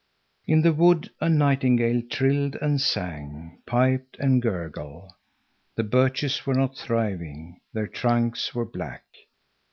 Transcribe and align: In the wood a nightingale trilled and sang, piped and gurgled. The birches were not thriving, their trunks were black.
In 0.47 0.63
the 0.63 0.73
wood 0.73 1.11
a 1.21 1.29
nightingale 1.29 2.01
trilled 2.09 2.55
and 2.55 2.81
sang, 2.81 3.59
piped 3.67 4.17
and 4.17 4.41
gurgled. 4.41 5.11
The 5.75 5.83
birches 5.83 6.43
were 6.43 6.55
not 6.55 6.75
thriving, 6.75 7.61
their 7.73 7.85
trunks 7.87 8.55
were 8.55 8.65
black. 8.65 9.03